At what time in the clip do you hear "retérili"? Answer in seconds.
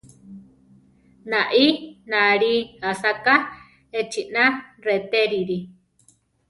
4.87-5.59